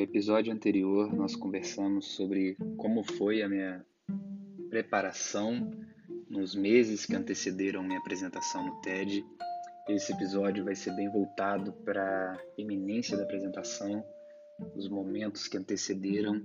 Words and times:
no 0.00 0.04
episódio 0.04 0.50
anterior 0.50 1.12
nós 1.12 1.36
conversamos 1.36 2.06
sobre 2.06 2.56
como 2.78 3.04
foi 3.04 3.42
a 3.42 3.48
minha 3.50 3.84
preparação 4.70 5.70
nos 6.26 6.54
meses 6.54 7.04
que 7.04 7.14
antecederam 7.14 7.82
minha 7.82 7.98
apresentação 7.98 8.64
no 8.64 8.80
TED. 8.80 9.22
Esse 9.86 10.14
episódio 10.14 10.64
vai 10.64 10.74
ser 10.74 10.96
bem 10.96 11.10
voltado 11.10 11.74
para 11.84 12.32
a 12.32 12.40
iminência 12.56 13.14
da 13.14 13.24
apresentação, 13.24 14.02
os 14.74 14.88
momentos 14.88 15.46
que 15.46 15.58
antecederam. 15.58 16.40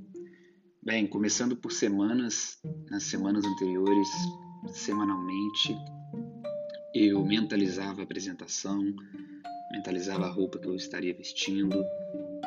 Bem, 0.83 1.07
começando 1.07 1.55
por 1.55 1.71
semanas, 1.71 2.59
nas 2.91 3.03
semanas 3.03 3.45
anteriores, 3.45 4.09
semanalmente, 4.73 5.73
eu 6.93 7.23
mentalizava 7.23 8.01
a 8.01 8.03
apresentação, 8.03 8.81
mentalizava 9.71 10.25
a 10.25 10.29
roupa 10.29 10.59
que 10.59 10.67
eu 10.67 10.75
estaria 10.75 11.13
vestindo, 11.13 11.81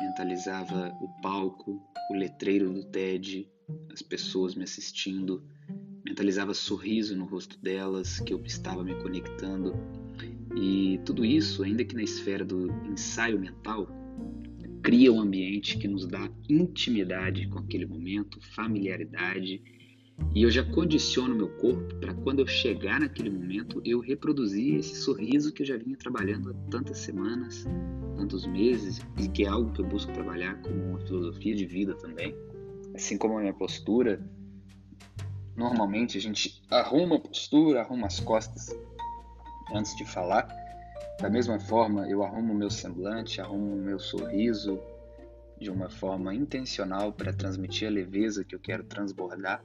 mentalizava 0.01 0.95
o 1.01 1.07
palco, 1.21 1.81
o 2.09 2.13
letreiro 2.13 2.71
do 2.71 2.83
TED, 2.83 3.47
as 3.91 4.01
pessoas 4.01 4.55
me 4.55 4.63
assistindo, 4.63 5.43
mentalizava 6.05 6.53
sorriso 6.53 7.15
no 7.15 7.25
rosto 7.25 7.59
delas, 7.59 8.19
que 8.19 8.33
eu 8.33 8.41
estava 8.43 8.83
me 8.83 8.95
conectando. 8.95 9.73
E 10.55 10.99
tudo 11.05 11.23
isso, 11.23 11.63
ainda 11.63 11.83
que 11.83 11.95
na 11.95 12.03
esfera 12.03 12.43
do 12.43 12.71
ensaio 12.85 13.39
mental, 13.39 13.87
cria 14.81 15.11
um 15.11 15.21
ambiente 15.21 15.77
que 15.77 15.87
nos 15.87 16.07
dá 16.07 16.29
intimidade 16.49 17.47
com 17.49 17.59
aquele 17.59 17.85
momento, 17.85 18.39
familiaridade 18.55 19.61
e 20.33 20.43
eu 20.43 20.51
já 20.51 20.63
condiciono 20.63 21.35
meu 21.35 21.49
corpo 21.49 21.95
para 21.95 22.13
quando 22.13 22.39
eu 22.39 22.47
chegar 22.47 22.99
naquele 22.99 23.29
momento 23.29 23.81
eu 23.83 23.99
reproduzir 23.99 24.75
esse 24.75 24.95
sorriso 24.95 25.51
que 25.51 25.63
eu 25.63 25.65
já 25.65 25.75
vinha 25.75 25.97
trabalhando 25.97 26.51
há 26.51 26.69
tantas 26.69 26.99
semanas, 26.99 27.65
tantos 28.15 28.45
meses, 28.45 29.01
e 29.17 29.27
que 29.27 29.43
é 29.43 29.47
algo 29.47 29.71
que 29.71 29.81
eu 29.81 29.85
busco 29.85 30.11
trabalhar 30.11 30.61
como 30.61 30.75
uma 30.75 30.99
filosofia 30.99 31.55
de 31.55 31.65
vida 31.65 31.95
também. 31.95 32.35
Assim 32.93 33.17
como 33.17 33.37
a 33.37 33.41
minha 33.41 33.53
postura, 33.53 34.21
normalmente 35.55 36.17
a 36.17 36.21
gente 36.21 36.61
arruma 36.69 37.15
a 37.15 37.19
postura, 37.19 37.81
arruma 37.81 38.07
as 38.07 38.19
costas 38.19 38.69
antes 39.73 39.95
de 39.95 40.05
falar. 40.05 40.47
Da 41.19 41.29
mesma 41.29 41.59
forma, 41.59 42.07
eu 42.07 42.23
arrumo 42.23 42.53
o 42.53 42.55
meu 42.55 42.69
semblante, 42.69 43.41
arrumo 43.41 43.73
o 43.73 43.81
meu 43.81 43.99
sorriso 43.99 44.79
de 45.59 45.69
uma 45.69 45.89
forma 45.89 46.33
intencional 46.33 47.11
para 47.11 47.33
transmitir 47.33 47.87
a 47.87 47.91
leveza 47.91 48.45
que 48.45 48.55
eu 48.55 48.59
quero 48.59 48.83
transbordar 48.83 49.61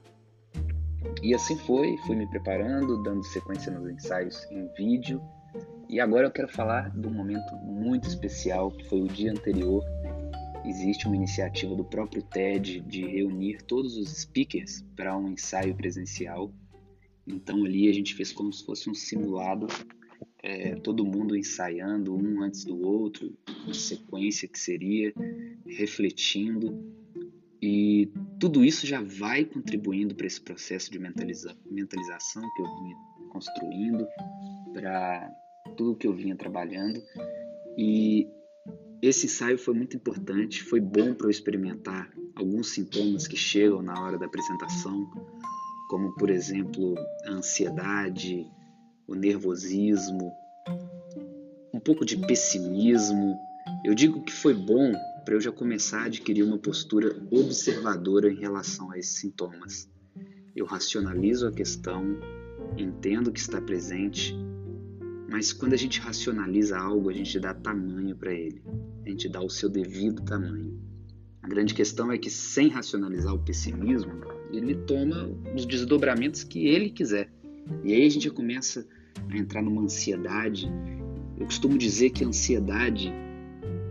e 1.21 1.33
assim 1.33 1.57
foi, 1.57 1.97
fui 2.05 2.15
me 2.15 2.27
preparando, 2.27 3.01
dando 3.01 3.23
sequência 3.23 3.71
nos 3.71 3.89
ensaios 3.89 4.45
em 4.51 4.67
vídeo. 4.77 5.21
E 5.89 5.99
agora 5.99 6.27
eu 6.27 6.31
quero 6.31 6.47
falar 6.47 6.89
de 6.89 7.07
um 7.07 7.13
momento 7.13 7.55
muito 7.57 8.07
especial, 8.07 8.71
que 8.71 8.87
foi 8.87 9.01
o 9.01 9.07
dia 9.07 9.31
anterior. 9.31 9.83
Existe 10.65 11.05
uma 11.05 11.15
iniciativa 11.15 11.75
do 11.75 11.83
próprio 11.83 12.23
TED 12.23 12.81
de 12.81 13.05
reunir 13.05 13.61
todos 13.63 13.97
os 13.97 14.09
speakers 14.21 14.83
para 14.95 15.15
um 15.17 15.29
ensaio 15.29 15.75
presencial. 15.75 16.51
Então 17.27 17.63
ali 17.63 17.87
a 17.87 17.93
gente 17.93 18.13
fez 18.15 18.31
como 18.31 18.51
se 18.51 18.65
fosse 18.65 18.89
um 18.89 18.93
simulado, 18.93 19.67
é, 20.41 20.75
todo 20.75 21.05
mundo 21.05 21.35
ensaiando 21.35 22.15
um 22.15 22.43
antes 22.43 22.63
do 22.63 22.79
outro, 22.85 23.35
a 23.67 23.73
sequência 23.73 24.47
que 24.47 24.59
seria, 24.59 25.13
refletindo. 25.65 27.04
E 27.67 28.13
tudo 28.39 28.63
isso 28.63 28.85
já 28.85 29.01
vai 29.01 29.43
contribuindo 29.43 30.13
para 30.13 30.27
esse 30.27 30.39
processo 30.39 30.91
de 30.91 30.99
mentaliza 30.99 31.57
mentalização 31.65 32.43
que 32.55 32.61
eu 32.61 32.65
vinha 32.65 32.95
construindo, 33.31 34.07
para 34.71 35.31
tudo 35.75 35.95
que 35.95 36.05
eu 36.05 36.13
vinha 36.13 36.35
trabalhando. 36.35 37.01
E 37.75 38.27
esse 39.01 39.25
ensaio 39.25 39.57
foi 39.57 39.73
muito 39.73 39.97
importante, 39.97 40.61
foi 40.61 40.79
bom 40.79 41.15
para 41.15 41.25
eu 41.25 41.31
experimentar 41.31 42.07
alguns 42.35 42.69
sintomas 42.69 43.27
que 43.27 43.35
chegam 43.35 43.81
na 43.81 43.99
hora 43.99 44.19
da 44.19 44.27
apresentação, 44.27 45.09
como 45.89 46.13
por 46.13 46.29
exemplo 46.29 46.93
a 47.25 47.31
ansiedade, 47.31 48.45
o 49.07 49.15
nervosismo, 49.15 50.31
um 51.73 51.79
pouco 51.79 52.05
de 52.05 52.15
pessimismo. 52.15 53.35
Eu 53.83 53.95
digo 53.95 54.23
que 54.23 54.31
foi 54.31 54.53
bom 54.53 54.93
para 55.25 55.33
eu 55.33 55.41
já 55.41 55.51
começar 55.51 56.03
a 56.03 56.05
adquirir 56.05 56.43
uma 56.43 56.59
postura 56.59 57.19
observadora 57.31 58.31
em 58.31 58.35
relação 58.35 58.91
a 58.91 58.99
esses 58.99 59.17
sintomas. 59.17 59.89
Eu 60.55 60.65
racionalizo 60.65 61.47
a 61.47 61.51
questão, 61.51 62.17
entendo 62.77 63.31
que 63.31 63.39
está 63.39 63.59
presente, 63.59 64.35
mas 65.27 65.51
quando 65.51 65.73
a 65.73 65.77
gente 65.77 65.99
racionaliza 65.99 66.77
algo, 66.77 67.09
a 67.09 67.13
gente 67.13 67.39
dá 67.39 67.55
tamanho 67.55 68.15
para 68.15 68.31
ele, 68.31 68.61
a 69.03 69.09
gente 69.09 69.27
dá 69.27 69.41
o 69.41 69.49
seu 69.49 69.67
devido 69.67 70.21
tamanho. 70.21 70.79
A 71.41 71.47
grande 71.47 71.73
questão 71.73 72.11
é 72.11 72.17
que, 72.17 72.29
sem 72.29 72.69
racionalizar 72.69 73.33
o 73.33 73.43
pessimismo, 73.43 74.13
ele 74.51 74.75
toma 74.75 75.27
os 75.55 75.65
desdobramentos 75.65 76.43
que 76.43 76.67
ele 76.67 76.89
quiser. 76.89 77.31
E 77.83 77.93
aí 77.93 78.05
a 78.05 78.09
gente 78.09 78.25
já 78.25 78.31
começa 78.31 78.87
a 79.29 79.37
entrar 79.37 79.63
numa 79.63 79.81
ansiedade. 79.81 80.71
Eu 81.37 81.45
costumo 81.45 81.77
dizer 81.77 82.11
que 82.11 82.23
a 82.23 82.27
ansiedade 82.27 83.11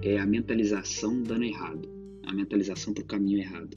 é 0.05 0.19
a 0.19 0.27
mentalização 0.27 1.23
dando 1.23 1.45
errado, 1.45 1.89
a 2.27 2.33
mentalização 2.33 2.93
para 2.93 3.03
o 3.03 3.07
caminho 3.07 3.39
errado. 3.39 3.75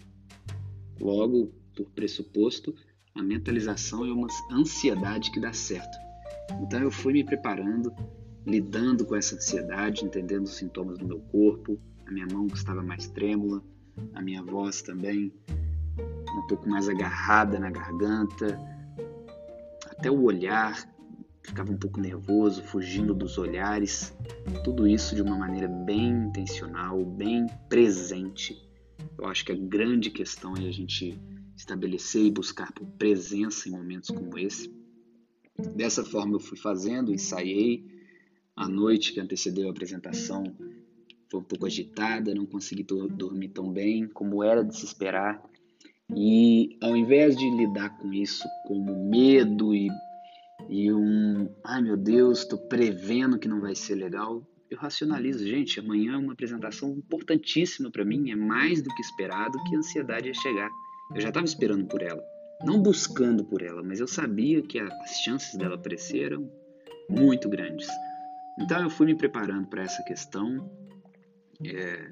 Logo, 0.99 1.53
por 1.73 1.89
pressuposto, 1.91 2.75
a 3.15 3.23
mentalização 3.23 4.05
é 4.05 4.11
uma 4.11 4.27
ansiedade 4.51 5.31
que 5.31 5.39
dá 5.39 5.53
certo. 5.53 5.97
Então 6.61 6.81
eu 6.81 6.91
fui 6.91 7.13
me 7.13 7.23
preparando, 7.23 7.93
lidando 8.45 9.05
com 9.05 9.15
essa 9.15 9.35
ansiedade, 9.35 10.03
entendendo 10.03 10.43
os 10.43 10.57
sintomas 10.57 10.97
do 10.97 11.07
meu 11.07 11.19
corpo, 11.19 11.79
a 12.05 12.11
minha 12.11 12.27
mão 12.27 12.45
estava 12.47 12.83
mais 12.83 13.07
trêmula, 13.07 13.63
a 14.13 14.21
minha 14.21 14.43
voz 14.43 14.81
também 14.81 15.31
um 16.37 16.47
pouco 16.47 16.69
mais 16.69 16.89
agarrada 16.89 17.57
na 17.57 17.71
garganta, 17.71 18.59
até 19.89 20.11
o 20.11 20.23
olhar 20.23 20.87
ficava 21.47 21.71
um 21.71 21.77
pouco 21.77 21.99
nervoso, 22.01 22.61
fugindo 22.61 23.13
dos 23.13 23.37
olhares, 23.37 24.13
tudo 24.65 24.85
isso 24.85 25.15
de 25.15 25.21
uma 25.21 25.35
maneira 25.35 25.67
bem 25.67 26.09
intencional, 26.09 27.03
bem 27.05 27.47
presente. 27.69 28.61
Eu 29.17 29.25
acho 29.25 29.45
que 29.45 29.53
a 29.53 29.55
grande 29.55 30.11
questão 30.11 30.55
é 30.57 30.67
a 30.67 30.71
gente 30.71 31.17
estabelecer 31.55 32.23
e 32.23 32.31
buscar 32.31 32.71
por 32.73 32.85
presença 32.85 33.69
em 33.69 33.71
momentos 33.71 34.09
como 34.09 34.37
esse. 34.37 34.71
Dessa 35.73 36.03
forma 36.03 36.35
eu 36.35 36.39
fui 36.39 36.57
fazendo, 36.57 37.13
ensaiei. 37.13 37.85
A 38.55 38.67
noite 38.67 39.13
que 39.13 39.19
antecedeu 39.19 39.67
a 39.67 39.71
apresentação 39.71 40.43
foi 41.29 41.39
um 41.39 41.43
pouco 41.43 41.65
agitada, 41.65 42.35
não 42.35 42.45
consegui 42.45 42.83
dormir 42.83 43.49
tão 43.49 43.71
bem 43.71 44.05
como 44.07 44.43
era 44.43 44.63
de 44.63 44.75
se 44.75 44.85
esperar. 44.85 45.41
E 46.15 46.77
ao 46.81 46.95
invés 46.95 47.37
de 47.37 47.49
lidar 47.49 47.97
com 47.97 48.13
isso 48.13 48.43
como 48.67 49.09
medo 49.09 49.73
e 49.73 49.89
e 50.69 50.91
um, 50.91 51.49
ai 51.63 51.81
meu 51.81 51.97
Deus, 51.97 52.39
estou 52.39 52.59
prevendo 52.67 53.39
que 53.39 53.47
não 53.47 53.61
vai 53.61 53.75
ser 53.75 53.95
legal, 53.95 54.45
eu 54.69 54.77
racionalizo, 54.77 55.47
gente, 55.47 55.79
amanhã 55.79 56.13
é 56.13 56.17
uma 56.17 56.33
apresentação 56.33 56.91
importantíssima 56.91 57.89
para 57.89 58.03
mim, 58.03 58.31
é 58.31 58.35
mais 58.35 58.81
do 58.81 58.93
que 58.93 59.01
esperado 59.01 59.57
que 59.63 59.75
a 59.75 59.79
ansiedade 59.79 60.27
ia 60.27 60.33
chegar. 60.33 60.69
Eu 61.15 61.21
já 61.21 61.29
estava 61.29 61.45
esperando 61.45 61.85
por 61.87 62.01
ela, 62.01 62.21
não 62.65 62.81
buscando 62.81 63.45
por 63.45 63.61
ela, 63.61 63.81
mas 63.81 64.01
eu 64.01 64.07
sabia 64.07 64.61
que 64.61 64.77
as 64.77 65.21
chances 65.23 65.57
dela 65.57 65.75
aparecer 65.75 66.25
eram 66.25 66.51
muito 67.09 67.47
grandes. 67.47 67.87
Então 68.59 68.81
eu 68.81 68.89
fui 68.89 69.05
me 69.05 69.15
preparando 69.15 69.67
para 69.67 69.83
essa 69.83 70.03
questão. 70.03 70.69
É, 71.65 72.11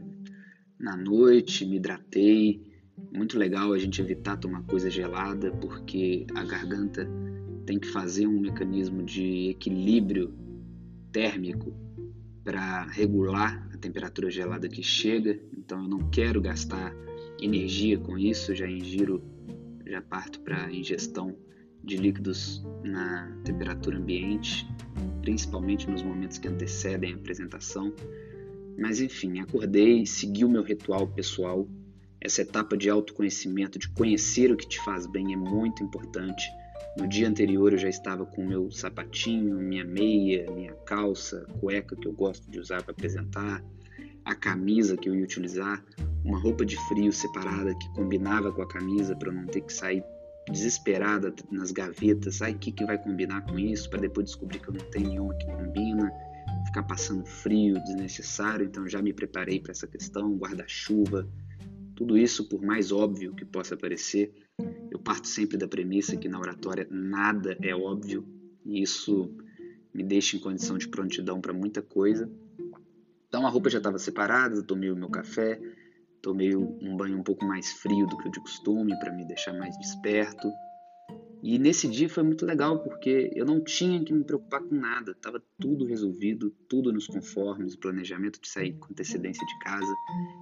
na 0.80 0.96
noite, 0.96 1.66
me 1.66 1.76
hidratei. 1.76 2.62
Muito 3.14 3.38
legal 3.38 3.74
a 3.74 3.78
gente 3.78 4.02
evitar 4.02 4.38
tomar 4.38 4.64
coisa 4.64 4.90
gelada, 4.90 5.52
porque 5.52 6.26
a 6.34 6.44
garganta 6.46 7.06
tem 7.66 7.80
que 7.80 7.88
fazer 7.88 8.28
um 8.28 8.40
mecanismo 8.40 9.04
de 9.04 9.50
equilíbrio 9.50 10.34
térmico 11.12 11.74
para 12.44 12.86
regular 12.86 13.68
a 13.74 13.78
temperatura 13.78 14.30
gelada 14.30 14.70
que 14.70 14.84
chega. 14.84 15.40
Então 15.58 15.82
eu 15.82 15.90
não 15.90 16.10
quero 16.10 16.40
gastar 16.40 16.96
energia 17.42 17.98
com 17.98 18.18
isso, 18.18 18.54
já 18.54 18.70
ingiro, 18.70 19.24
já 19.86 20.02
parto 20.02 20.40
para 20.42 20.72
ingestão 20.72 21.36
de 21.84 21.98
líquidos 21.98 22.64
na 22.84 23.32
temperatura 23.44 23.98
ambiente, 23.98 24.68
principalmente 25.22 25.90
nos 25.90 26.02
momentos 26.02 26.38
que 26.38 26.48
antecedem 26.48 27.14
a 27.14 27.16
apresentação. 27.16 27.94
Mas 28.78 29.00
enfim, 29.00 29.40
acordei, 29.40 30.06
segui 30.06 30.46
o 30.46 30.50
meu 30.50 30.64
ritual 30.64 31.08
pessoal. 31.08 31.68
Essa 32.22 32.42
etapa 32.42 32.76
de 32.76 32.90
autoconhecimento, 32.90 33.78
de 33.78 33.88
conhecer 33.90 34.52
o 34.52 34.58
que 34.58 34.68
te 34.68 34.80
faz 34.84 35.06
bem, 35.06 35.34
é 35.34 35.38
muito 35.38 35.84
importante 35.84 36.44
no 36.98 37.08
dia 37.08 37.28
anterior 37.28 37.74
eu 37.74 37.78
já 37.78 37.90
estava 37.90 38.26
com 38.26 38.46
meu 38.46 38.72
sapatinho, 38.72 39.60
minha 39.60 39.84
meia, 39.84 40.50
minha 40.52 40.74
calça, 40.86 41.46
cueca 41.60 41.96
que 41.96 42.08
eu 42.08 42.14
gosto 42.14 42.50
de 42.50 42.60
usar 42.60 42.82
para 42.84 42.92
apresentar, 42.92 43.64
a 44.24 44.34
camisa 44.34 44.98
que 44.98 45.08
eu 45.08 45.16
ia 45.16 45.24
utilizar, 45.24 45.84
uma 46.24 46.40
roupa 46.40 46.66
de 46.66 46.78
frio 46.88 47.12
separada 47.12 47.76
que 47.76 47.90
combinava 47.94 48.52
com 48.52 48.62
a 48.62 48.68
camisa 48.68 49.16
para 49.16 49.32
não 49.32 49.46
ter 49.46 49.62
que 49.62 49.72
sair 49.72 50.04
desesperada 50.52 51.34
nas 51.52 51.72
gavetas, 51.72 52.42
ai, 52.42 52.54
o 52.54 52.58
que, 52.58 52.72
que 52.72 52.86
vai 52.86 52.98
combinar 52.98 53.42
com 53.42 53.58
isso, 53.58 53.90
para 53.90 54.02
depois 54.02 54.28
descobrir 54.28 54.60
que 54.60 54.70
eu 54.70 54.74
não 54.74 54.86
tenho 54.92 55.10
nenhuma 55.10 55.34
que 55.36 55.46
combina, 55.46 56.12
ficar 56.66 56.84
passando 56.84 57.26
frio 57.26 57.76
desnecessário, 57.84 58.66
então 58.66 58.88
já 58.88 59.02
me 59.02 59.14
preparei 59.14 59.60
para 59.60 59.72
essa 59.72 59.88
questão, 59.88 60.36
guarda-chuva, 60.38 61.28
Tudo 61.96 62.18
isso, 62.18 62.50
por 62.50 62.62
mais 62.62 62.92
óbvio 62.92 63.34
que 63.34 63.46
possa 63.46 63.78
parecer, 63.78 64.34
eu 64.96 65.00
parto 65.00 65.28
sempre 65.28 65.58
da 65.58 65.68
premissa 65.68 66.16
que 66.16 66.30
na 66.30 66.40
oratória 66.40 66.88
nada 66.90 67.58
é 67.62 67.76
óbvio 67.76 68.26
e 68.64 68.82
isso 68.82 69.30
me 69.94 70.04
deixa 70.04 70.38
em 70.38 70.40
condição 70.40 70.78
de 70.78 70.88
prontidão 70.88 71.42
para 71.42 71.54
muita 71.54 71.82
coisa. 71.82 72.30
Então 73.28 73.46
a 73.46 73.50
roupa 73.50 73.70
já 73.70 73.78
estava 73.78 74.00
separada, 74.00 74.64
tomei 74.64 74.90
o 74.90 74.96
meu 74.96 75.10
café, 75.10 75.60
tomei 76.22 76.56
um 76.56 76.96
banho 76.96 77.18
um 77.18 77.24
pouco 77.24 77.46
mais 77.46 77.74
frio 77.74 78.08
do 78.08 78.18
que 78.18 78.28
o 78.28 78.32
de 78.32 78.40
costume 78.40 78.98
para 79.00 79.14
me 79.14 79.26
deixar 79.26 79.54
mais 79.54 79.78
desperto. 79.78 80.50
E 81.48 81.60
nesse 81.60 81.88
dia 81.88 82.10
foi 82.10 82.24
muito 82.24 82.44
legal 82.44 82.80
porque 82.80 83.30
eu 83.36 83.46
não 83.46 83.64
tinha 83.64 84.04
que 84.04 84.12
me 84.12 84.24
preocupar 84.24 84.62
com 84.62 84.74
nada, 84.74 85.12
estava 85.12 85.40
tudo 85.60 85.86
resolvido, 85.86 86.50
tudo 86.68 86.92
nos 86.92 87.06
conformes, 87.06 87.76
o 87.76 87.80
planejamento 87.80 88.42
de 88.42 88.50
sair 88.50 88.74
com 88.80 88.92
antecedência 88.92 89.46
de 89.46 89.60
casa, 89.60 89.94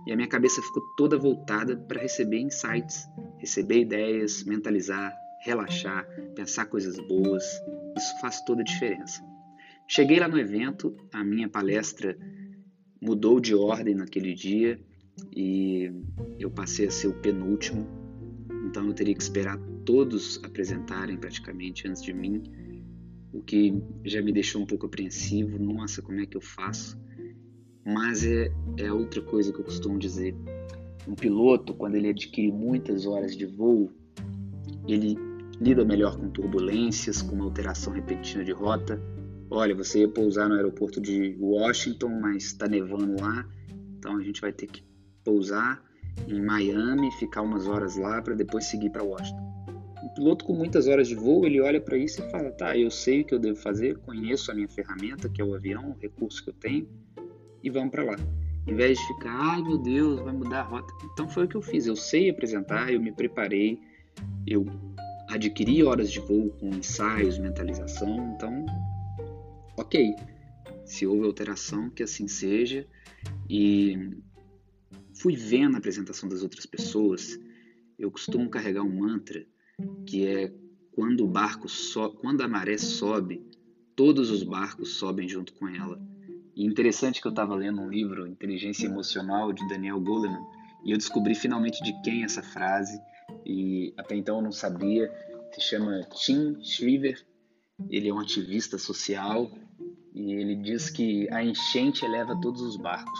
e 0.07 0.13
a 0.13 0.15
minha 0.15 0.29
cabeça 0.29 0.61
ficou 0.61 0.81
toda 0.95 1.17
voltada 1.17 1.75
para 1.75 2.01
receber 2.01 2.39
insights, 2.39 3.05
receber 3.37 3.81
ideias, 3.81 4.45
mentalizar, 4.45 5.13
relaxar, 5.43 6.07
pensar 6.35 6.67
coisas 6.67 6.95
boas. 7.05 7.43
Isso 7.97 8.21
faz 8.21 8.39
toda 8.45 8.61
a 8.61 8.63
diferença. 8.63 9.21
Cheguei 9.89 10.21
lá 10.21 10.29
no 10.29 10.39
evento, 10.39 10.95
a 11.11 11.21
minha 11.21 11.49
palestra 11.49 12.17
mudou 13.01 13.41
de 13.41 13.53
ordem 13.53 13.93
naquele 13.93 14.33
dia 14.33 14.79
e 15.35 15.91
eu 16.39 16.49
passei 16.49 16.87
a 16.87 16.91
ser 16.91 17.07
o 17.07 17.19
penúltimo, 17.19 18.02
então 18.73 18.87
eu 18.87 18.93
teria 18.95 19.13
que 19.13 19.21
esperar 19.21 19.59
todos 19.85 20.41
apresentarem 20.43 21.15
praticamente 21.15 21.87
antes 21.87 22.01
de 22.01 22.11
mim, 22.11 22.41
o 23.31 23.39
que 23.39 23.71
já 24.03 24.19
me 24.19 24.33
deixou 24.33 24.63
um 24.63 24.65
pouco 24.65 24.87
apreensivo. 24.87 25.59
Nossa, 25.59 26.01
como 26.01 26.19
é 26.19 26.25
que 26.25 26.35
eu 26.35 26.41
faço? 26.41 26.99
Mas 27.85 28.25
é, 28.25 28.51
é 28.77 28.91
outra 28.91 29.21
coisa 29.21 29.53
que 29.53 29.59
eu 29.59 29.63
costumo 29.63 29.99
dizer. 29.99 30.35
Um 31.07 31.13
piloto, 31.13 31.75
quando 31.75 31.93
ele 31.93 32.09
adquire 32.09 32.51
muitas 32.51 33.05
horas 33.05 33.37
de 33.37 33.45
voo, 33.45 33.91
ele 34.87 35.19
lida 35.61 35.85
melhor 35.85 36.17
com 36.17 36.27
turbulências, 36.31 37.21
com 37.21 37.35
uma 37.35 37.45
alteração 37.45 37.93
repentina 37.93 38.43
de 38.43 38.53
rota. 38.53 38.99
Olha, 39.51 39.75
você 39.75 39.99
ia 39.99 40.09
pousar 40.09 40.49
no 40.49 40.55
aeroporto 40.55 40.99
de 40.99 41.37
Washington, 41.39 42.09
mas 42.19 42.45
está 42.45 42.67
nevando 42.67 43.21
lá, 43.21 43.47
então 43.99 44.17
a 44.17 44.23
gente 44.23 44.41
vai 44.41 44.51
ter 44.51 44.65
que 44.65 44.83
pousar 45.23 45.79
em 46.27 46.41
Miami, 46.41 47.11
ficar 47.13 47.41
umas 47.41 47.67
horas 47.67 47.95
lá 47.97 48.21
para 48.21 48.33
depois 48.33 48.65
seguir 48.65 48.89
para 48.89 49.03
Washington. 49.03 49.53
Um 50.03 50.09
piloto 50.09 50.45
com 50.45 50.53
muitas 50.53 50.87
horas 50.87 51.07
de 51.07 51.15
voo, 51.15 51.45
ele 51.45 51.61
olha 51.61 51.79
para 51.79 51.97
isso 51.97 52.21
e 52.21 52.29
fala: 52.29 52.51
tá, 52.51 52.77
eu 52.77 52.91
sei 52.91 53.21
o 53.21 53.25
que 53.25 53.33
eu 53.33 53.39
devo 53.39 53.57
fazer, 53.57 53.97
conheço 53.99 54.51
a 54.51 54.55
minha 54.55 54.67
ferramenta, 54.67 55.29
que 55.29 55.41
é 55.41 55.45
o 55.45 55.55
avião, 55.55 55.91
o 55.91 55.97
recurso 55.99 56.43
que 56.43 56.49
eu 56.49 56.53
tenho, 56.53 56.87
e 57.63 57.69
vamos 57.69 57.91
para 57.91 58.03
lá. 58.03 58.15
Em 58.65 58.75
vez 58.75 58.97
de 58.97 59.07
ficar, 59.07 59.33
ai 59.33 59.61
meu 59.61 59.77
Deus, 59.77 60.21
vai 60.21 60.33
mudar 60.33 60.61
a 60.61 60.63
rota. 60.63 60.93
Então 61.11 61.27
foi 61.27 61.45
o 61.45 61.47
que 61.47 61.55
eu 61.55 61.61
fiz. 61.61 61.85
Eu 61.85 61.95
sei 61.95 62.29
apresentar, 62.29 62.91
eu 62.91 62.99
me 62.99 63.11
preparei, 63.11 63.79
eu 64.47 64.65
adquiri 65.29 65.83
horas 65.83 66.11
de 66.11 66.19
voo 66.19 66.49
com 66.59 66.69
ensaios, 66.69 67.37
mentalização. 67.37 68.33
Então, 68.35 68.65
ok. 69.77 70.15
Se 70.85 71.05
houve 71.05 71.25
alteração, 71.25 71.89
que 71.89 72.03
assim 72.03 72.27
seja. 72.27 72.85
E 73.49 74.11
fui 75.23 75.37
vendo 75.37 75.75
a 75.75 75.77
apresentação 75.77 76.27
das 76.27 76.43
outras 76.43 76.65
pessoas. 76.65 77.39
Eu 77.97 78.11
costumo 78.11 78.49
carregar 78.49 78.83
um 78.83 78.99
mantra 78.99 79.47
que 80.05 80.27
é 80.27 80.53
quando 80.91 81.23
o 81.23 81.27
barco 81.27 81.69
so, 81.69 82.09
quando 82.09 82.41
a 82.41 82.47
maré 82.47 82.77
sobe, 82.77 83.41
todos 83.95 84.29
os 84.29 84.43
barcos 84.43 84.95
sobem 84.95 85.29
junto 85.29 85.53
com 85.53 85.65
ela. 85.69 85.99
E 86.53 86.65
interessante 86.65 87.21
que 87.21 87.27
eu 87.27 87.31
estava 87.31 87.55
lendo 87.55 87.81
um 87.81 87.89
livro, 87.89 88.27
Inteligência 88.27 88.85
Emocional, 88.85 89.53
de 89.53 89.65
Daniel 89.69 89.99
Goleman, 90.01 90.45
e 90.83 90.91
eu 90.91 90.97
descobri 90.97 91.33
finalmente 91.33 91.81
de 91.81 91.93
quem 92.01 92.21
é 92.21 92.25
essa 92.25 92.43
frase, 92.43 92.99
e 93.45 93.93
até 93.97 94.15
então 94.15 94.35
eu 94.35 94.41
não 94.43 94.51
sabia. 94.51 95.09
Se 95.53 95.61
chama 95.61 96.03
Tim 96.11 96.61
Shriver, 96.61 97.25
ele 97.89 98.09
é 98.09 98.13
um 98.13 98.19
ativista 98.19 98.77
social, 98.77 99.49
e 100.13 100.33
ele 100.33 100.57
diz 100.57 100.89
que 100.89 101.27
a 101.31 101.41
enchente 101.43 102.03
eleva 102.03 102.39
todos 102.41 102.61
os 102.61 102.75
barcos. 102.75 103.19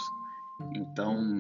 Então, 0.75 1.39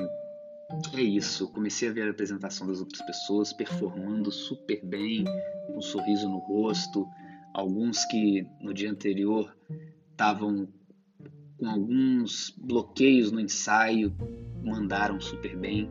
é 0.93 1.01
isso, 1.01 1.47
comecei 1.49 1.89
a 1.89 1.91
ver 1.91 2.07
a 2.07 2.11
apresentação 2.11 2.67
das 2.67 2.79
outras 2.79 3.01
pessoas 3.01 3.53
performando 3.53 4.31
super 4.31 4.83
bem, 4.85 5.23
com 5.67 5.77
um 5.77 5.81
sorriso 5.81 6.27
no 6.27 6.39
rosto, 6.39 7.07
alguns 7.53 8.05
que 8.05 8.45
no 8.61 8.73
dia 8.73 8.89
anterior 8.89 9.55
estavam 10.11 10.67
com 11.57 11.67
alguns 11.67 12.53
bloqueios 12.57 13.31
no 13.31 13.39
ensaio, 13.39 14.13
mandaram 14.63 15.19
super 15.19 15.55
bem. 15.55 15.89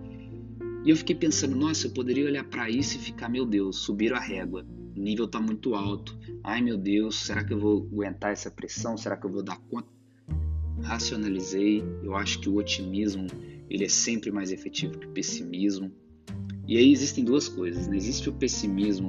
E 0.85 0.91
eu 0.91 0.97
fiquei 0.97 1.15
pensando, 1.15 1.55
nossa, 1.55 1.87
eu 1.87 1.93
poderia 1.93 2.27
olhar 2.27 2.45
para 2.45 2.69
isso 2.69 2.97
e 2.97 3.01
ficar, 3.01 3.29
meu 3.29 3.47
Deus, 3.47 3.79
subiram 3.79 4.17
a 4.17 4.21
régua, 4.21 4.67
o 4.97 5.01
nível 5.01 5.27
está 5.27 5.41
muito 5.41 5.75
alto. 5.75 6.19
Ai 6.43 6.61
meu 6.61 6.77
Deus, 6.77 7.17
será 7.17 7.45
que 7.45 7.53
eu 7.53 7.59
vou 7.59 7.89
aguentar 7.93 8.33
essa 8.33 8.51
pressão? 8.51 8.97
Será 8.97 9.17
que 9.17 9.25
eu 9.25 9.31
vou 9.31 9.43
dar 9.43 9.59
conta? 9.71 9.89
Racionalizei, 10.83 11.83
eu 12.03 12.17
acho 12.17 12.41
que 12.41 12.49
o 12.49 12.57
otimismo 12.57 13.29
ele 13.73 13.87
é 13.87 13.89
sempre 13.89 14.31
mais 14.31 14.53
efetivo 14.53 14.99
que 14.99 15.07
o 15.07 15.11
pessimismo. 15.11 15.91
E 16.69 16.77
aí 16.77 16.93
existem 16.93 17.25
duas 17.25 17.49
coisas. 17.49 17.89
Né? 17.89 17.97
Existe 17.97 18.29
o 18.29 18.33
pessimismo, 18.33 19.09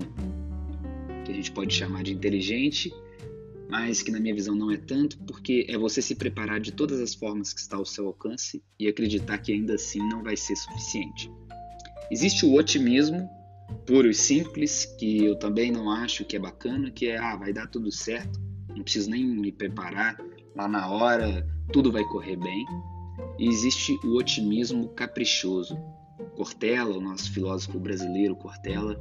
que 1.25 1.31
a 1.31 1.35
gente 1.35 1.51
pode 1.51 1.73
chamar 1.73 2.03
de 2.03 2.13
inteligente, 2.13 2.93
mas 3.69 4.01
que 4.01 4.09
na 4.09 4.21
minha 4.21 4.33
visão 4.33 4.55
não 4.55 4.71
é 4.71 4.77
tanto, 4.77 5.17
porque 5.25 5.65
é 5.67 5.77
você 5.77 6.01
se 6.01 6.15
preparar 6.15 6.61
de 6.61 6.71
todas 6.71 7.01
as 7.01 7.13
formas 7.13 7.53
que 7.53 7.59
está 7.59 7.75
ao 7.75 7.85
seu 7.85 8.07
alcance 8.07 8.63
e 8.79 8.87
acreditar 8.87 9.37
que 9.39 9.51
ainda 9.51 9.73
assim 9.73 9.99
não 10.07 10.23
vai 10.23 10.37
ser 10.37 10.55
suficiente. 10.55 11.29
Existe 12.09 12.45
o 12.45 12.53
otimismo, 12.53 13.29
puro 13.85 14.09
e 14.09 14.13
simples, 14.13 14.85
que 14.97 15.25
eu 15.25 15.35
também 15.35 15.71
não 15.71 15.91
acho 15.91 16.23
que 16.23 16.37
é 16.37 16.39
bacana, 16.39 16.89
que 16.89 17.07
é, 17.07 17.17
ah, 17.17 17.35
vai 17.35 17.51
dar 17.51 17.67
tudo 17.67 17.91
certo, 17.91 18.39
não 18.69 18.83
preciso 18.83 19.09
nem 19.09 19.25
me 19.25 19.51
preparar, 19.51 20.17
lá 20.55 20.69
na 20.69 20.89
hora 20.89 21.45
tudo 21.71 21.91
vai 21.91 22.03
correr 22.05 22.37
bem. 22.37 22.65
E 23.37 23.47
existe 23.47 23.99
o 24.03 24.17
otimismo 24.17 24.89
caprichoso. 24.89 25.77
Cortella, 26.35 26.97
o 26.97 27.01
nosso 27.01 27.31
filósofo 27.31 27.79
brasileiro 27.79 28.35
Cortella, 28.35 28.99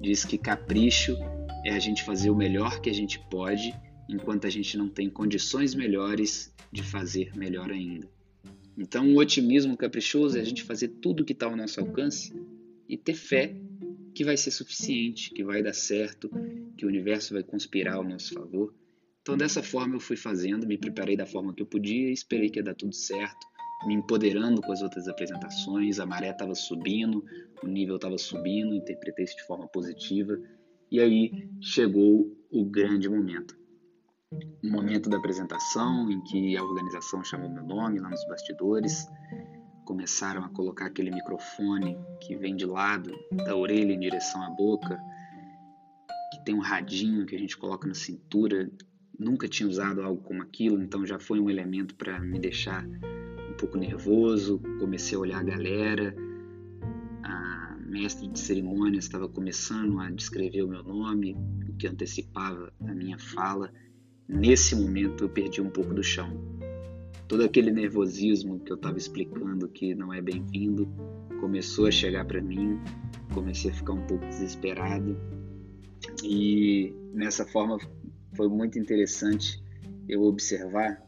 diz 0.00 0.24
que 0.24 0.36
capricho 0.36 1.16
é 1.64 1.70
a 1.70 1.78
gente 1.78 2.02
fazer 2.02 2.30
o 2.30 2.36
melhor 2.36 2.80
que 2.80 2.90
a 2.90 2.94
gente 2.94 3.18
pode 3.30 3.74
enquanto 4.08 4.46
a 4.46 4.50
gente 4.50 4.76
não 4.76 4.88
tem 4.88 5.08
condições 5.08 5.74
melhores 5.74 6.54
de 6.70 6.82
fazer 6.82 7.34
melhor 7.36 7.70
ainda. 7.70 8.08
Então, 8.76 9.14
o 9.14 9.18
otimismo 9.18 9.76
caprichoso 9.76 10.36
é 10.36 10.40
a 10.40 10.44
gente 10.44 10.62
fazer 10.62 10.88
tudo 10.88 11.24
que 11.24 11.32
está 11.32 11.46
ao 11.46 11.56
nosso 11.56 11.80
alcance 11.80 12.34
e 12.88 12.96
ter 12.96 13.14
fé 13.14 13.54
que 14.14 14.24
vai 14.24 14.36
ser 14.36 14.50
suficiente, 14.50 15.30
que 15.30 15.44
vai 15.44 15.62
dar 15.62 15.72
certo, 15.72 16.30
que 16.76 16.84
o 16.84 16.88
universo 16.88 17.34
vai 17.34 17.42
conspirar 17.42 17.94
ao 17.94 18.04
nosso 18.04 18.34
favor. 18.34 18.74
Então, 19.22 19.36
dessa 19.36 19.62
forma, 19.62 19.96
eu 19.96 20.00
fui 20.00 20.16
fazendo, 20.16 20.66
me 20.66 20.76
preparei 20.76 21.16
da 21.16 21.24
forma 21.24 21.54
que 21.54 21.62
eu 21.62 21.66
podia, 21.66 22.10
esperei 22.10 22.50
que 22.50 22.58
ia 22.58 22.62
dar 22.62 22.74
tudo 22.74 22.94
certo 22.94 23.53
me 23.86 23.94
empoderando 23.94 24.60
com 24.60 24.72
as 24.72 24.82
outras 24.82 25.08
apresentações, 25.08 25.98
a 25.98 26.06
maré 26.06 26.30
estava 26.30 26.54
subindo, 26.54 27.24
o 27.62 27.66
nível 27.66 27.96
estava 27.96 28.18
subindo, 28.18 28.74
interpretei 28.74 29.24
isso 29.24 29.36
de 29.36 29.46
forma 29.46 29.66
positiva. 29.68 30.38
E 30.90 31.00
aí 31.00 31.48
chegou 31.60 32.36
o 32.50 32.64
grande 32.64 33.08
momento. 33.08 33.56
O 34.62 34.68
momento 34.68 35.08
da 35.08 35.16
apresentação 35.16 36.10
em 36.10 36.20
que 36.22 36.56
a 36.56 36.62
organização 36.62 37.22
chamou 37.22 37.48
meu 37.48 37.64
nome 37.64 38.00
lá 38.00 38.10
nos 38.10 38.26
bastidores, 38.26 39.06
começaram 39.84 40.44
a 40.44 40.48
colocar 40.48 40.86
aquele 40.86 41.10
microfone 41.10 41.96
que 42.20 42.34
vem 42.34 42.56
de 42.56 42.64
lado 42.64 43.12
da 43.44 43.54
orelha 43.54 43.92
em 43.92 44.00
direção 44.00 44.42
à 44.42 44.50
boca, 44.50 44.98
que 46.32 46.44
tem 46.44 46.54
um 46.54 46.60
radinho 46.60 47.26
que 47.26 47.36
a 47.36 47.38
gente 47.38 47.56
coloca 47.56 47.86
na 47.86 47.94
cintura. 47.94 48.70
Nunca 49.18 49.46
tinha 49.46 49.68
usado 49.68 50.02
algo 50.02 50.22
como 50.22 50.42
aquilo, 50.42 50.82
então 50.82 51.06
já 51.06 51.18
foi 51.18 51.38
um 51.38 51.48
elemento 51.48 51.94
para 51.94 52.18
me 52.18 52.38
deixar 52.38 52.84
pouco 53.64 53.78
nervoso, 53.78 54.60
comecei 54.78 55.16
a 55.16 55.20
olhar 55.20 55.40
a 55.40 55.42
galera. 55.42 56.14
A 57.22 57.78
mestre 57.86 58.28
de 58.28 58.38
cerimônias 58.38 59.04
estava 59.04 59.26
começando 59.26 59.98
a 60.00 60.10
descrever 60.10 60.62
o 60.62 60.68
meu 60.68 60.82
nome, 60.82 61.34
o 61.66 61.72
que 61.72 61.86
antecipava 61.86 62.70
a 62.86 62.94
minha 62.94 63.18
fala. 63.18 63.72
Nesse 64.28 64.76
momento 64.76 65.24
eu 65.24 65.30
perdi 65.30 65.62
um 65.62 65.70
pouco 65.70 65.94
do 65.94 66.02
chão. 66.02 66.30
Todo 67.26 67.42
aquele 67.42 67.70
nervosismo 67.70 68.60
que 68.60 68.70
eu 68.70 68.76
estava 68.76 68.98
explicando 68.98 69.66
que 69.66 69.94
não 69.94 70.12
é 70.12 70.20
bem-vindo 70.20 70.86
começou 71.40 71.86
a 71.86 71.90
chegar 71.90 72.26
para 72.26 72.42
mim, 72.42 72.78
comecei 73.32 73.70
a 73.70 73.74
ficar 73.74 73.94
um 73.94 74.06
pouco 74.06 74.26
desesperado. 74.26 75.16
E 76.22 76.94
nessa 77.14 77.46
forma 77.46 77.78
foi 78.36 78.48
muito 78.48 78.78
interessante 78.78 79.64
eu 80.06 80.22
observar 80.22 81.02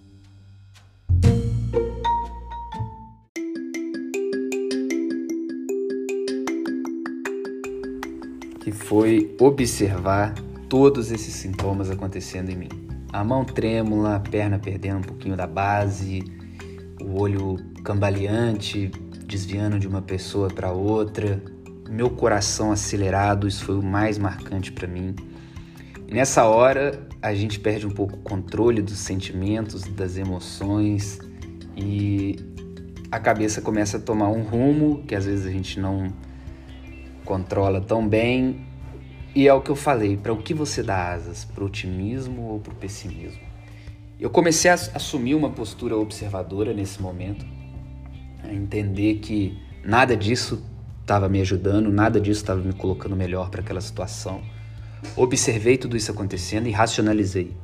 que 8.66 8.72
foi 8.72 9.32
observar 9.38 10.34
todos 10.68 11.12
esses 11.12 11.32
sintomas 11.34 11.88
acontecendo 11.88 12.50
em 12.50 12.56
mim. 12.56 12.68
A 13.12 13.22
mão 13.22 13.44
trêmula, 13.44 14.16
a 14.16 14.18
perna 14.18 14.58
perdendo 14.58 14.98
um 14.98 15.02
pouquinho 15.02 15.36
da 15.36 15.46
base, 15.46 16.24
o 17.00 17.20
olho 17.20 17.58
cambaleante, 17.84 18.90
desviando 19.24 19.78
de 19.78 19.86
uma 19.86 20.02
pessoa 20.02 20.48
para 20.48 20.72
outra, 20.72 21.40
meu 21.88 22.10
coração 22.10 22.72
acelerado, 22.72 23.46
isso 23.46 23.64
foi 23.64 23.78
o 23.78 23.82
mais 23.84 24.18
marcante 24.18 24.72
para 24.72 24.88
mim. 24.88 25.14
E 26.08 26.12
nessa 26.12 26.42
hora 26.46 27.06
a 27.22 27.32
gente 27.32 27.60
perde 27.60 27.86
um 27.86 27.92
pouco 27.92 28.16
o 28.16 28.20
controle 28.20 28.82
dos 28.82 28.98
sentimentos, 28.98 29.84
das 29.84 30.16
emoções 30.16 31.20
e 31.76 32.34
a 33.12 33.20
cabeça 33.20 33.60
começa 33.60 33.98
a 33.98 34.00
tomar 34.00 34.28
um 34.28 34.42
rumo 34.42 35.04
que 35.06 35.14
às 35.14 35.24
vezes 35.24 35.46
a 35.46 35.52
gente 35.52 35.78
não 35.78 36.12
controla 37.26 37.80
tão 37.80 38.08
bem. 38.08 38.64
E 39.34 39.46
é 39.46 39.52
o 39.52 39.60
que 39.60 39.70
eu 39.70 39.76
falei, 39.76 40.16
para 40.16 40.32
o 40.32 40.38
que 40.38 40.54
você 40.54 40.82
dá 40.82 41.12
asas, 41.12 41.44
para 41.44 41.62
o 41.62 41.66
otimismo 41.66 42.42
ou 42.42 42.60
para 42.60 42.72
o 42.72 42.76
pessimismo? 42.76 43.42
Eu 44.18 44.30
comecei 44.30 44.70
a 44.70 44.74
assumir 44.74 45.34
uma 45.34 45.50
postura 45.50 45.94
observadora 45.94 46.72
nesse 46.72 47.02
momento, 47.02 47.44
a 48.42 48.50
entender 48.50 49.16
que 49.16 49.58
nada 49.84 50.16
disso 50.16 50.64
estava 51.02 51.28
me 51.28 51.38
ajudando, 51.42 51.92
nada 51.92 52.18
disso 52.18 52.40
estava 52.40 52.62
me 52.62 52.72
colocando 52.72 53.14
melhor 53.14 53.50
para 53.50 53.60
aquela 53.60 53.80
situação. 53.82 54.40
Observei 55.14 55.76
tudo 55.76 55.98
isso 55.98 56.10
acontecendo 56.10 56.66
e 56.66 56.70
racionalizei. 56.70 57.54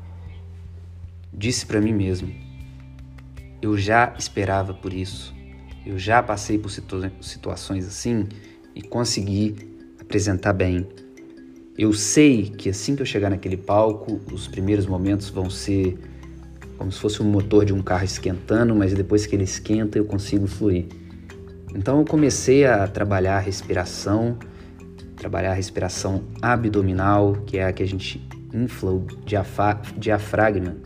Disse 1.33 1.65
para 1.65 1.81
mim 1.81 1.95
mesmo: 1.95 2.31
eu 3.63 3.79
já 3.79 4.15
esperava 4.19 4.75
por 4.75 4.93
isso, 4.93 5.35
eu 5.87 5.99
já 5.99 6.23
passei 6.23 6.59
por 6.59 6.69
situa 6.69 7.11
situações 7.23 7.87
assim 7.87 8.29
e 8.75 8.83
consegui 8.83 9.55
apresentar 10.01 10.53
bem. 10.53 10.87
Eu 11.77 11.93
sei 11.93 12.51
que 12.51 12.69
assim 12.69 12.95
que 12.95 13.03
eu 13.03 13.07
chegar 13.07 13.31
naquele 13.31 13.57
palco, 13.57 14.21
os 14.33 14.47
primeiros 14.47 14.87
momentos 14.87 15.31
vão 15.31 15.49
ser 15.49 15.99
como 16.77 16.91
se 16.91 17.01
fosse 17.01 17.23
um 17.23 17.27
motor 17.27 17.65
de 17.65 17.73
um 17.73 17.81
carro 17.81 18.05
esquentando, 18.05 18.75
mas 18.75 18.93
depois 18.93 19.25
que 19.25 19.37
ele 19.37 19.45
esquenta 19.45 19.99
eu 19.99 20.05
consigo 20.05 20.47
fluir. 20.47 20.87
Então 21.75 21.99
eu 21.99 22.05
comecei 22.05 22.67
a 22.67 22.87
trabalhar 22.87 23.37
a 23.37 23.41
respiração, 23.41 24.37
trabalhar 25.17 25.53
a 25.53 25.55
respiração 25.55 26.25
abdominal, 26.43 27.35
que 27.47 27.57
é 27.59 27.65
a 27.65 27.73
que 27.73 27.83
a 27.83 27.87
gente 27.87 28.27
infla 28.53 28.91
o 28.91 29.07
diafragma, 29.97 30.77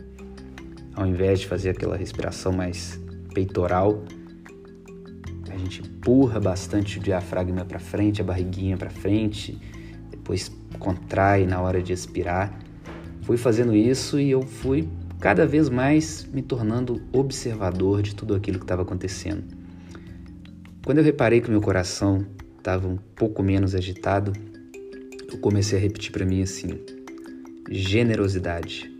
ao 0.95 1.05
invés 1.05 1.39
de 1.41 1.47
fazer 1.47 1.71
aquela 1.71 1.97
respiração 1.97 2.51
mais 2.51 2.99
peitoral. 3.33 4.03
A 5.57 5.59
gente 5.59 5.81
empurra 5.81 6.39
bastante 6.39 6.99
o 6.99 7.01
diafragma 7.01 7.65
para 7.65 7.79
frente, 7.79 8.21
a 8.21 8.23
barriguinha 8.23 8.77
para 8.77 8.91
frente, 8.91 9.59
depois 10.11 10.51
contrai 10.77 11.47
na 11.47 11.59
hora 11.59 11.81
de 11.81 11.91
expirar. 11.91 12.59
Fui 13.23 13.37
fazendo 13.37 13.75
isso 13.75 14.19
e 14.19 14.29
eu 14.29 14.43
fui 14.43 14.87
cada 15.19 15.47
vez 15.47 15.67
mais 15.67 16.29
me 16.31 16.43
tornando 16.43 17.01
observador 17.11 18.03
de 18.03 18.13
tudo 18.13 18.35
aquilo 18.35 18.59
que 18.59 18.65
estava 18.65 18.83
acontecendo. 18.83 19.45
Quando 20.85 20.99
eu 20.99 21.03
reparei 21.03 21.41
que 21.41 21.49
meu 21.49 21.59
coração 21.59 22.23
estava 22.55 22.87
um 22.87 22.97
pouco 23.15 23.41
menos 23.41 23.73
agitado, 23.73 24.33
eu 25.27 25.39
comecei 25.39 25.79
a 25.79 25.81
repetir 25.81 26.11
para 26.11 26.23
mim 26.23 26.43
assim: 26.43 26.69
generosidade, 27.71 28.95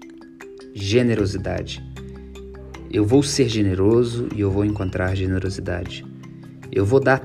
generosidade. 0.74 1.86
Eu 2.90 3.06
vou 3.06 3.22
ser 3.22 3.48
generoso 3.48 4.28
e 4.36 4.42
eu 4.42 4.50
vou 4.50 4.66
encontrar 4.66 5.14
generosidade. 5.14 6.17
Eu 6.72 6.86
vou 6.86 7.00
dar 7.00 7.20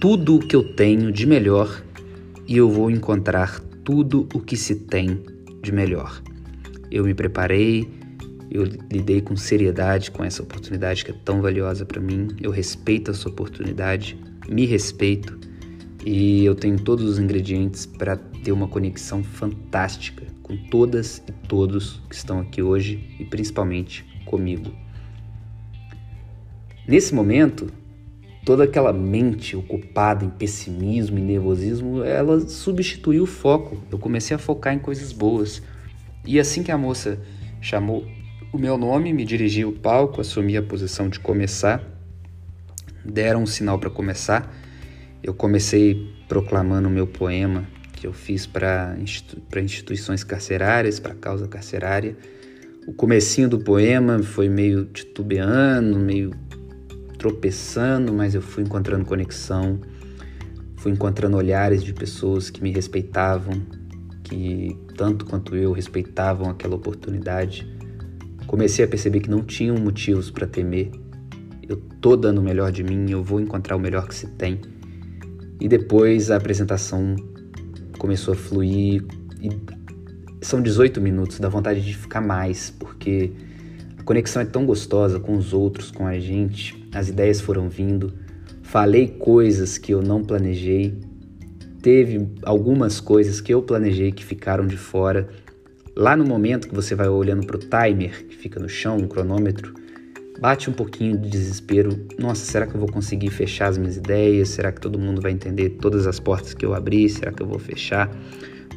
tudo 0.00 0.36
o 0.36 0.38
que 0.38 0.54
eu 0.54 0.62
tenho 0.74 1.12
de 1.12 1.26
melhor 1.26 1.82
e 2.46 2.56
eu 2.56 2.70
vou 2.70 2.90
encontrar 2.90 3.60
tudo 3.84 4.28
o 4.34 4.40
que 4.40 4.56
se 4.56 4.74
tem 4.74 5.22
de 5.62 5.72
melhor. 5.72 6.22
Eu 6.90 7.04
me 7.04 7.14
preparei, 7.14 7.88
eu 8.50 8.64
lidei 8.90 9.20
com 9.20 9.36
seriedade 9.36 10.10
com 10.10 10.24
essa 10.24 10.42
oportunidade 10.42 11.04
que 11.04 11.10
é 11.10 11.14
tão 11.24 11.42
valiosa 11.42 11.84
para 11.84 12.00
mim. 12.00 12.28
Eu 12.40 12.50
respeito 12.50 13.10
essa 13.10 13.28
oportunidade, 13.28 14.18
me 14.48 14.64
respeito 14.64 15.38
e 16.04 16.44
eu 16.44 16.54
tenho 16.54 16.78
todos 16.78 17.04
os 17.04 17.18
ingredientes 17.18 17.84
para 17.84 18.16
ter 18.16 18.52
uma 18.52 18.68
conexão 18.68 19.22
fantástica 19.22 20.24
com 20.42 20.56
todas 20.56 21.22
e 21.28 21.32
todos 21.46 22.00
que 22.08 22.14
estão 22.14 22.40
aqui 22.40 22.62
hoje 22.62 23.16
e 23.18 23.24
principalmente 23.24 24.04
comigo. 24.24 24.72
Nesse 26.86 27.14
momento, 27.14 27.70
toda 28.48 28.64
aquela 28.64 28.94
mente 28.94 29.54
ocupada 29.54 30.24
em 30.24 30.30
pessimismo 30.30 31.18
e 31.18 31.20
nervosismo, 31.20 32.02
ela 32.02 32.40
substituiu 32.48 33.24
o 33.24 33.26
foco. 33.26 33.76
Eu 33.92 33.98
comecei 33.98 34.34
a 34.34 34.38
focar 34.38 34.72
em 34.72 34.78
coisas 34.78 35.12
boas. 35.12 35.62
E 36.24 36.40
assim 36.40 36.62
que 36.62 36.72
a 36.72 36.78
moça 36.78 37.20
chamou 37.60 38.06
o 38.50 38.56
meu 38.56 38.78
nome, 38.78 39.12
me 39.12 39.26
dirigi 39.26 39.60
ao 39.60 39.72
palco, 39.72 40.22
assumi 40.22 40.56
a 40.56 40.62
posição 40.62 41.10
de 41.10 41.20
começar. 41.20 41.84
Deram 43.04 43.42
um 43.42 43.46
sinal 43.46 43.78
para 43.78 43.90
começar. 43.90 44.50
Eu 45.22 45.34
comecei 45.34 46.10
proclamando 46.26 46.88
o 46.88 46.90
meu 46.90 47.06
poema 47.06 47.68
que 47.92 48.06
eu 48.06 48.14
fiz 48.14 48.46
para 48.46 48.96
institu 48.98 49.42
instituições 49.60 50.24
carcerárias, 50.24 50.98
para 50.98 51.14
causa 51.14 51.46
carcerária. 51.46 52.16
O 52.86 52.94
comecinho 52.94 53.50
do 53.50 53.58
poema 53.58 54.22
foi 54.22 54.48
meio 54.48 54.86
titubeando, 54.86 55.98
meio 55.98 56.30
tropeçando, 57.18 58.12
mas 58.12 58.34
eu 58.34 58.40
fui 58.40 58.62
encontrando 58.62 59.04
conexão, 59.04 59.80
fui 60.76 60.92
encontrando 60.92 61.36
olhares 61.36 61.82
de 61.82 61.92
pessoas 61.92 62.48
que 62.48 62.62
me 62.62 62.70
respeitavam, 62.70 63.60
que 64.22 64.78
tanto 64.96 65.26
quanto 65.26 65.56
eu 65.56 65.72
respeitavam 65.72 66.48
aquela 66.48 66.76
oportunidade. 66.76 67.66
Comecei 68.46 68.84
a 68.84 68.88
perceber 68.88 69.20
que 69.20 69.28
não 69.28 69.42
tinham 69.42 69.76
motivos 69.76 70.30
para 70.30 70.46
temer. 70.46 70.90
Eu 71.68 71.76
tô 72.00 72.16
dando 72.16 72.38
o 72.38 72.42
melhor 72.42 72.72
de 72.72 72.82
mim, 72.82 73.10
eu 73.10 73.22
vou 73.22 73.40
encontrar 73.40 73.76
o 73.76 73.80
melhor 73.80 74.06
que 74.06 74.14
se 74.14 74.26
tem. 74.28 74.60
E 75.60 75.68
depois 75.68 76.30
a 76.30 76.36
apresentação 76.36 77.16
começou 77.98 78.32
a 78.32 78.36
fluir 78.36 79.04
e 79.42 79.50
são 80.40 80.62
18 80.62 81.00
minutos, 81.00 81.40
dá 81.40 81.48
vontade 81.48 81.84
de 81.84 81.96
ficar 81.96 82.20
mais, 82.20 82.70
porque 82.70 83.32
conexão 84.08 84.40
é 84.40 84.46
tão 84.46 84.64
gostosa 84.64 85.20
com 85.20 85.36
os 85.36 85.52
outros, 85.52 85.90
com 85.90 86.06
a 86.06 86.18
gente, 86.18 86.88
as 86.94 87.10
ideias 87.10 87.42
foram 87.42 87.68
vindo, 87.68 88.14
falei 88.62 89.06
coisas 89.06 89.76
que 89.76 89.92
eu 89.92 90.00
não 90.00 90.24
planejei, 90.24 90.98
teve 91.82 92.26
algumas 92.42 93.00
coisas 93.00 93.40
que 93.40 93.52
eu 93.52 93.60
planejei 93.60 94.10
que 94.10 94.24
ficaram 94.24 94.66
de 94.66 94.78
fora 94.78 95.28
Lá 95.98 96.16
no 96.16 96.24
momento 96.24 96.68
que 96.68 96.74
você 96.76 96.94
vai 96.94 97.08
olhando 97.08 97.44
para 97.44 97.56
o 97.56 97.58
timer 97.58 98.24
que 98.28 98.36
fica 98.36 98.60
no 98.60 98.68
chão, 98.68 98.98
um 98.98 99.08
cronômetro, 99.08 99.74
bate 100.38 100.70
um 100.70 100.72
pouquinho 100.72 101.18
de 101.18 101.28
desespero. 101.28 102.06
Nossa, 102.16 102.44
será 102.44 102.68
que 102.68 102.74
eu 102.76 102.78
vou 102.78 102.88
conseguir 102.88 103.30
fechar 103.30 103.66
as 103.66 103.76
minhas 103.76 103.96
ideias? 103.96 104.50
Será 104.50 104.70
que 104.70 104.80
todo 104.80 104.96
mundo 104.96 105.20
vai 105.20 105.32
entender 105.32 105.70
todas 105.70 106.06
as 106.06 106.20
portas 106.20 106.54
que 106.54 106.64
eu 106.64 106.72
abri? 106.72 107.08
Será 107.08 107.32
que 107.32 107.42
eu 107.42 107.48
vou 107.48 107.58
fechar 107.58 108.08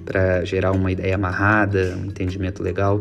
para 0.03 0.43
gerar 0.45 0.71
uma 0.71 0.91
ideia 0.91 1.13
amarrada, 1.13 1.95
um 1.95 2.07
entendimento 2.07 2.63
legal? 2.63 2.99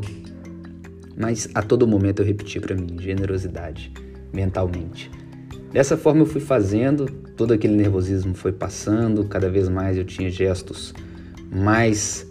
Mas 1.21 1.49
a 1.55 1.61
todo 1.61 1.87
momento 1.87 2.23
eu 2.23 2.27
repeti 2.27 2.59
para 2.59 2.75
mim 2.75 2.97
generosidade 2.99 3.93
mentalmente. 4.33 5.11
Dessa 5.71 5.97
forma 5.97 6.23
eu 6.23 6.27
fui 6.27 6.41
fazendo, 6.41 7.05
todo 7.37 7.53
aquele 7.53 7.75
nervosismo 7.77 8.35
foi 8.35 8.53
passando, 8.53 9.25
cada 9.27 9.51
vez 9.51 9.69
mais 9.69 9.99
eu 9.99 10.05
tinha 10.05 10.31
gestos 10.31 10.95
mais 11.53 12.27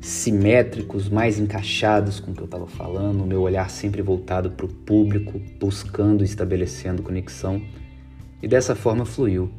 simétricos, 0.00 1.08
mais 1.08 1.38
encaixados 1.38 2.20
com 2.20 2.30
o 2.30 2.34
que 2.34 2.40
eu 2.40 2.46
estava 2.46 2.66
falando, 2.66 3.22
o 3.22 3.26
meu 3.26 3.40
olhar 3.42 3.68
sempre 3.68 4.00
voltado 4.00 4.50
para 4.50 4.64
o 4.64 4.68
público, 4.68 5.40
buscando 5.58 6.22
e 6.22 6.24
estabelecendo 6.24 7.02
conexão. 7.02 7.60
E 8.40 8.46
dessa 8.46 8.74
forma 8.74 9.04
fluiu. 9.04 9.50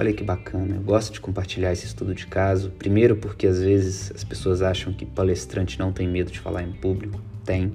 Olha 0.00 0.14
que 0.14 0.24
bacana, 0.24 0.76
eu 0.76 0.80
gosto 0.80 1.12
de 1.12 1.20
compartilhar 1.20 1.74
esse 1.74 1.84
estudo 1.84 2.14
de 2.14 2.26
caso. 2.26 2.70
Primeiro, 2.70 3.16
porque 3.16 3.46
às 3.46 3.60
vezes 3.60 4.10
as 4.14 4.24
pessoas 4.24 4.62
acham 4.62 4.94
que 4.94 5.04
palestrante 5.04 5.78
não 5.78 5.92
tem 5.92 6.08
medo 6.08 6.30
de 6.30 6.40
falar 6.40 6.62
em 6.62 6.72
público. 6.72 7.20
Tem. 7.44 7.74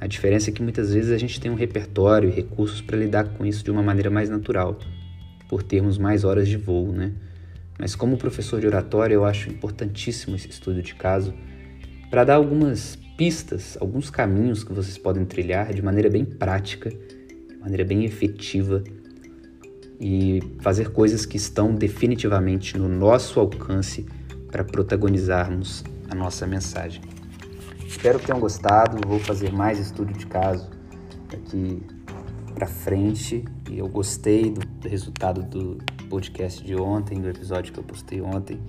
A 0.00 0.08
diferença 0.08 0.50
é 0.50 0.52
que 0.52 0.60
muitas 0.60 0.92
vezes 0.92 1.12
a 1.12 1.16
gente 1.16 1.40
tem 1.40 1.48
um 1.48 1.54
repertório 1.54 2.28
e 2.28 2.32
recursos 2.32 2.80
para 2.80 2.96
lidar 2.96 3.28
com 3.34 3.46
isso 3.46 3.62
de 3.62 3.70
uma 3.70 3.80
maneira 3.80 4.10
mais 4.10 4.28
natural, 4.28 4.76
por 5.48 5.62
termos 5.62 5.98
mais 5.98 6.24
horas 6.24 6.48
de 6.48 6.56
voo, 6.56 6.90
né? 6.90 7.12
Mas 7.78 7.94
como 7.94 8.16
professor 8.16 8.60
de 8.60 8.66
oratória, 8.66 9.14
eu 9.14 9.24
acho 9.24 9.48
importantíssimo 9.48 10.34
esse 10.34 10.50
estudo 10.50 10.82
de 10.82 10.96
caso 10.96 11.32
para 12.10 12.24
dar 12.24 12.34
algumas 12.34 12.98
pistas, 13.16 13.78
alguns 13.80 14.10
caminhos 14.10 14.64
que 14.64 14.72
vocês 14.72 14.98
podem 14.98 15.24
trilhar 15.24 15.72
de 15.72 15.80
maneira 15.80 16.10
bem 16.10 16.24
prática, 16.24 16.90
de 16.90 17.56
maneira 17.60 17.84
bem 17.84 18.04
efetiva 18.04 18.82
e 20.00 20.42
fazer 20.60 20.90
coisas 20.90 21.24
que 21.24 21.36
estão 21.36 21.74
definitivamente 21.74 22.78
no 22.78 22.88
nosso 22.88 23.40
alcance 23.40 24.06
para 24.50 24.64
protagonizarmos 24.64 25.84
a 26.10 26.14
nossa 26.14 26.46
mensagem. 26.46 27.02
Espero 27.86 28.18
que 28.18 28.26
tenham 28.26 28.40
gostado. 28.40 29.06
Vou 29.06 29.18
fazer 29.18 29.52
mais 29.52 29.78
estudo 29.78 30.12
de 30.12 30.26
caso 30.26 30.70
aqui 31.32 31.82
para 32.54 32.66
frente 32.66 33.44
e 33.70 33.78
eu 33.78 33.88
gostei 33.88 34.50
do 34.50 34.88
resultado 34.88 35.42
do 35.42 35.78
podcast 36.08 36.64
de 36.64 36.74
ontem, 36.74 37.20
do 37.20 37.28
episódio 37.28 37.72
que 37.72 37.78
eu 37.78 37.84
postei 37.84 38.20
ontem. 38.20 38.60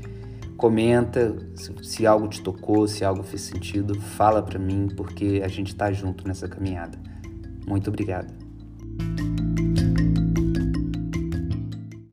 Comenta 0.57 1.35
se, 1.55 1.73
se 1.83 2.07
algo 2.07 2.27
te 2.27 2.41
tocou, 2.41 2.87
se 2.87 3.05
algo 3.05 3.23
fez 3.23 3.43
sentido, 3.43 3.99
fala 3.99 4.41
para 4.41 4.57
mim 4.57 4.87
porque 4.95 5.41
a 5.43 5.47
gente 5.47 5.75
tá 5.75 5.91
junto 5.91 6.27
nessa 6.27 6.47
caminhada. 6.47 6.97
Muito 7.65 7.89
obrigado. 7.89 8.36